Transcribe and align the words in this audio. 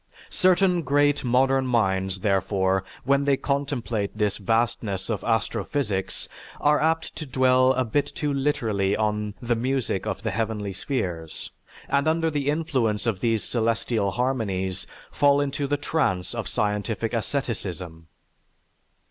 Certain 0.31 0.81
great 0.81 1.23
modern 1.23 1.67
minds, 1.67 2.21
therefore, 2.21 2.83
when 3.03 3.23
they 3.25 3.37
contemplate 3.37 4.09
this 4.17 4.37
vastness 4.37 5.11
of 5.11 5.23
astrophysics 5.23 6.27
are 6.59 6.79
apt 6.79 7.15
to 7.15 7.23
dwell 7.23 7.71
a 7.73 7.85
bit 7.85 8.07
too 8.07 8.33
literally 8.33 8.97
on 8.97 9.35
the 9.43 9.53
"music 9.53 10.07
of 10.07 10.23
the 10.23 10.31
heavenly 10.31 10.73
spheres," 10.73 11.51
and 11.87 12.07
under 12.07 12.31
the 12.31 12.49
influence 12.49 13.05
of 13.05 13.19
these 13.19 13.43
celestial 13.43 14.09
harmonies 14.09 14.87
fall 15.11 15.39
into 15.39 15.67
the 15.67 15.77
trance 15.77 16.33
of 16.33 16.47
scientific 16.47 17.13
asceticism. 17.13 18.07